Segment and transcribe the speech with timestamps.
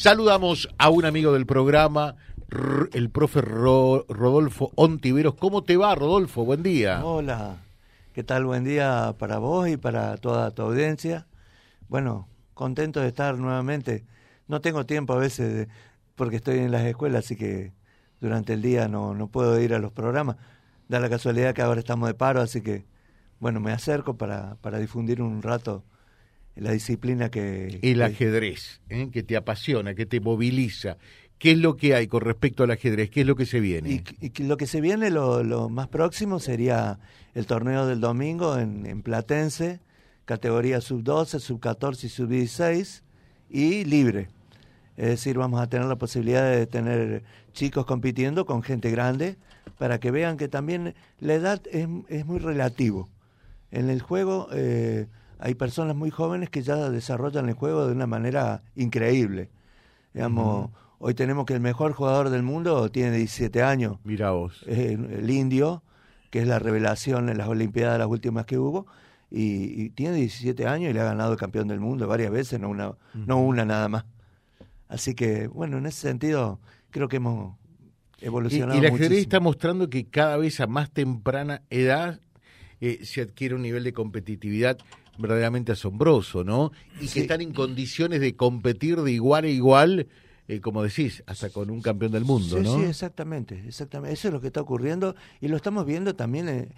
[0.00, 2.14] Saludamos a un amigo del programa,
[2.92, 5.34] el profe Rodolfo Ontiveros.
[5.34, 6.44] ¿Cómo te va, Rodolfo?
[6.44, 7.04] Buen día.
[7.04, 7.56] Hola,
[8.12, 8.44] ¿qué tal?
[8.44, 11.26] Buen día para vos y para toda tu audiencia.
[11.88, 14.04] Bueno, contento de estar nuevamente.
[14.46, 15.66] No tengo tiempo a veces
[16.14, 17.72] porque estoy en las escuelas, así que
[18.20, 20.36] durante el día no, no puedo ir a los programas.
[20.86, 22.86] Da la casualidad que ahora estamos de paro, así que,
[23.40, 25.82] bueno, me acerco para, para difundir un rato
[26.58, 27.78] la disciplina que...
[27.82, 29.08] El ajedrez, ¿eh?
[29.12, 30.96] que te apasiona, que te moviliza.
[31.38, 33.10] ¿Qué es lo que hay con respecto al ajedrez?
[33.10, 34.02] ¿Qué es lo que se viene?
[34.20, 36.98] Y, lo que se viene, lo, más próximo, sería
[37.34, 39.80] el torneo del domingo en, Platense,
[40.24, 43.02] categoría sub-12, sub-14 y sub-16,
[43.48, 44.28] y libre.
[44.96, 49.36] Es decir, vamos a tener la posibilidad de tener chicos compitiendo con gente grande
[49.78, 53.08] para que vean que también la edad es, es muy relativo.
[53.70, 54.48] En el juego...
[54.52, 55.06] Eh,
[55.38, 59.50] hay personas muy jóvenes que ya desarrollan el juego de una manera increíble.
[60.12, 63.98] Digamos, hoy tenemos que el mejor jugador del mundo tiene 17 años.
[64.04, 64.64] Mira vos.
[64.66, 65.82] el indio,
[66.30, 68.86] que es la revelación en las Olimpiadas las últimas que hubo,
[69.30, 72.68] y, tiene 17 años y le ha ganado el campeón del mundo varias veces, no
[72.70, 74.06] una, no una nada más.
[74.88, 76.58] Así que, bueno, en ese sentido,
[76.90, 77.56] creo que hemos
[78.20, 78.74] evolucionado.
[78.74, 82.20] Y, y el ajedrez está mostrando que cada vez a más temprana edad
[82.80, 84.78] eh, se adquiere un nivel de competitividad
[85.18, 86.72] verdaderamente asombroso, ¿no?
[87.00, 90.06] Y que están en condiciones de competir de igual a igual,
[90.46, 92.78] eh, como decís, hasta con un campeón del mundo, ¿no?
[92.78, 94.14] Sí, exactamente, exactamente.
[94.14, 96.68] Eso es lo que está ocurriendo y lo estamos viendo también eh,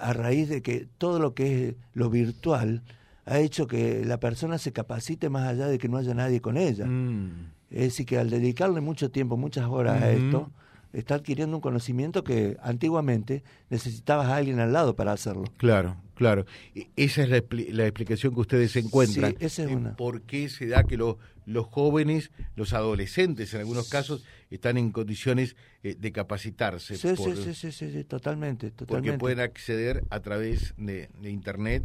[0.00, 2.82] a raíz de que todo lo que es lo virtual
[3.26, 6.56] ha hecho que la persona se capacite más allá de que no haya nadie con
[6.56, 6.86] ella.
[6.86, 7.52] Mm.
[7.70, 10.50] Es decir, que al dedicarle mucho tiempo, muchas horas a esto,
[10.92, 15.44] está adquiriendo un conocimiento que antiguamente necesitabas a alguien al lado para hacerlo.
[15.56, 16.46] Claro, claro.
[16.74, 19.32] E, esa es la, explicación que ustedes encuentran.
[19.32, 19.96] Sí, esa es una.
[19.96, 21.16] ¿Por qué se da que los
[21.66, 26.96] jóvenes, los adolescentes en algunos casos, están en condiciones eh, de capacitarse?
[26.96, 29.10] Sí, sí, sí, sí, totalmente, totalmente.
[29.10, 31.84] Porque pueden acceder a través de, Internet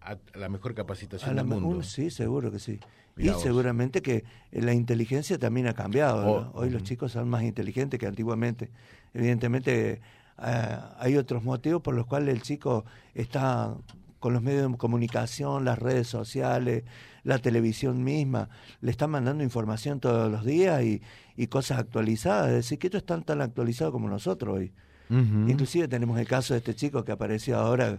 [0.00, 1.82] a, la mejor capacitación del mundo.
[1.82, 2.78] sí, seguro que sí
[3.16, 6.26] y seguramente que la inteligencia también ha cambiado.
[6.26, 8.70] Oh, Hoy los chicos son más inteligentes que antiguamente.
[9.12, 10.00] Evidentemente
[10.42, 12.84] eh, hay otros motivos por los cuales el chico
[13.14, 13.74] está
[14.18, 16.84] con los medios de comunicación, las redes sociales,
[17.24, 18.48] la televisión misma,
[18.80, 21.02] le están mandando información todos los días y,
[21.48, 22.48] cosas actualizadas.
[22.48, 24.72] Es decir, que ellos están tan actualizados como nosotros hoy.
[25.10, 27.98] Inclusive tenemos el caso de este chico que apareció ahora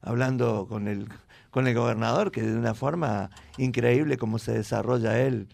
[0.00, 1.08] hablando con el
[1.50, 5.48] con el gobernador, que de una forma increíble como se desarrolla él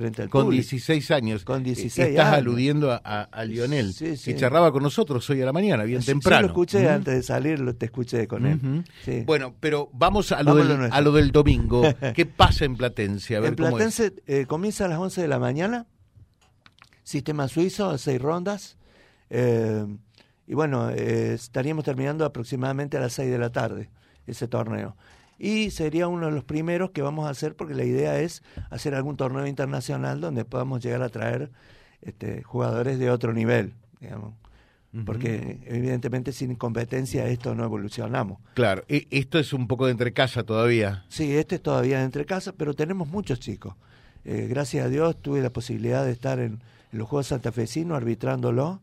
[0.00, 1.44] frente al con 16 años.
[1.44, 6.02] Con 16 Estás aludiendo a, Lionel, que charlaba con nosotros hoy a la mañana, bien
[6.02, 6.38] temprano.
[6.38, 8.84] Sí, lo escuché antes de salir, lo, te escuché con él.
[9.26, 11.82] Bueno, pero vamos a lo, del, a lo del domingo.
[12.14, 13.36] ¿Qué pasa en Platense?
[13.36, 15.86] A ver en Platense eh, comienza a las 11 de la mañana,
[17.02, 18.78] sistema suizo, seis rondas.
[19.28, 19.84] Eh,
[20.46, 23.90] y bueno, eh, estaríamos terminando aproximadamente a las 6 de la tarde
[24.26, 24.96] ese torneo
[25.40, 28.94] y sería uno de los primeros que vamos a hacer porque la idea es hacer
[28.94, 31.50] algún torneo internacional donde podamos llegar a traer
[32.02, 34.34] este, jugadores de otro nivel, digamos.
[35.06, 38.40] Porque evidentemente sin competencia esto no evolucionamos.
[38.54, 41.04] Claro, e, esto es un poco de entre casa todavía.
[41.08, 43.74] Sí, este es todavía de entre casa, pero tenemos muchos chicos.
[44.24, 46.60] Eh, gracias a Dios tuve la posibilidad de estar en,
[46.92, 48.80] los Juegos Santafesinos arbitrándolo,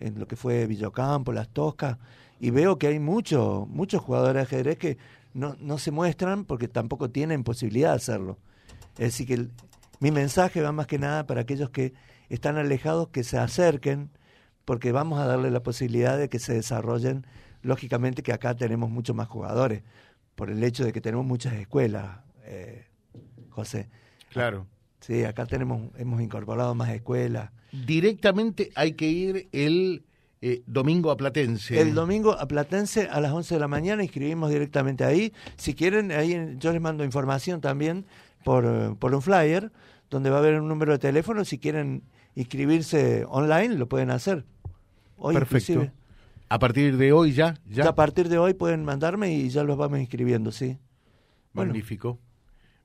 [0.00, 1.98] en lo que fue Villocampo, Las Toscas,
[2.40, 4.98] y veo que hay muchos muchos jugadores de ajedrez que
[5.32, 8.38] no, no se muestran porque tampoco tienen posibilidad de hacerlo.
[8.92, 9.48] Es decir, que
[10.00, 11.92] mi mensaje va más que nada para aquellos que
[12.28, 14.10] están alejados, que se acerquen,
[14.64, 17.26] porque vamos a darle la posibilidad de que se desarrollen.
[17.62, 19.82] Lógicamente que acá tenemos muchos más jugadores,
[20.34, 22.86] por el hecho de que tenemos muchas escuelas, eh,
[23.50, 23.88] José.
[24.30, 24.66] Claro.
[25.06, 27.50] Sí, acá tenemos, hemos incorporado más escuelas.
[27.72, 30.02] Directamente hay que ir el
[30.40, 31.78] eh, domingo a Platense.
[31.78, 35.34] El domingo a Platense a las 11 de la mañana, inscribimos directamente ahí.
[35.56, 38.06] Si quieren, ahí yo les mando información también
[38.44, 39.72] por, por un flyer,
[40.08, 41.44] donde va a haber un número de teléfono.
[41.44, 42.04] Si quieren
[42.34, 44.46] inscribirse online, lo pueden hacer.
[45.18, 45.86] Hoy Perfecto.
[46.48, 47.86] A partir de hoy ya, ya.
[47.86, 50.78] A partir de hoy pueden mandarme y ya los vamos inscribiendo, sí.
[51.52, 52.18] Magnífico.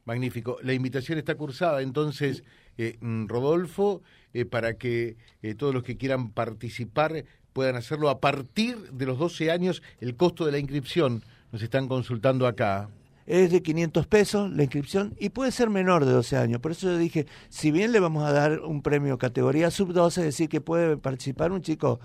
[0.10, 0.58] Magnífico.
[0.64, 2.44] La invitación está cursada, entonces,
[2.80, 4.02] eh, mm, Rodolfo,
[4.50, 5.18] para que
[5.58, 9.82] todos los que quieran participar puedan hacerlo a partir de los 12 años.
[10.00, 12.90] El costo de la inscripción nos están consultando acá.
[13.26, 16.62] Es de 500 pesos la inscripción y puede ser menor de 12 años.
[16.62, 20.24] Por eso yo dije, si bien le vamos a dar un premio categoría sub-12, es
[20.24, 22.00] decir, que puede participar un chico,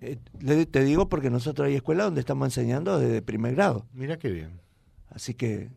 [0.00, 0.16] eh,
[0.70, 3.84] te digo porque nosotros hay escuelas donde estamos enseñando desde primer grado.
[3.92, 4.60] Mira qué bien.
[5.10, 5.68] Así que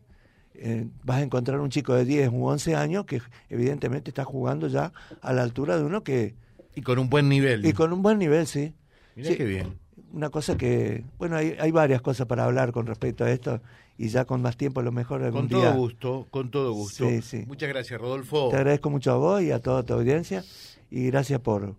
[0.58, 3.20] eh, vas a encontrar un chico de 10 u 11 años que
[3.50, 6.34] evidentemente está jugando ya a la altura de uno que...
[6.74, 7.64] Y con un buen nivel.
[7.64, 8.74] Y con un buen nivel, sí.
[9.14, 9.78] Mira qué bien.
[10.12, 13.60] Una cosa que, bueno, hay, hay varias cosas para hablar con respecto a esto
[13.98, 17.08] y ya con más tiempo a lo mejor algún Con todo gusto, con todo gusto.
[17.08, 17.44] Sí, sí.
[17.46, 18.48] Muchas gracias, Rodolfo.
[18.50, 20.44] Te agradezco mucho a vos y a toda tu audiencia
[20.90, 21.74] y gracias por,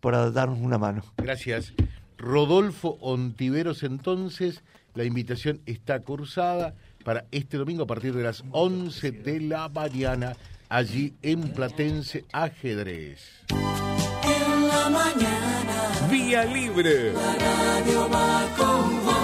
[0.00, 1.02] por darnos una mano.
[1.18, 1.74] Gracias.
[2.16, 4.62] Rodolfo Ontiveros, entonces,
[4.94, 6.74] la invitación está cursada
[7.04, 10.36] para este domingo a partir de las 11 de la mañana,
[10.68, 13.20] allí en Platense Ajedrez.
[13.50, 16.08] En la mañana.
[16.10, 17.12] Vía Libre.
[17.12, 19.19] La radio va con vos.